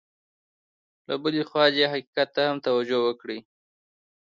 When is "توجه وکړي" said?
2.67-3.37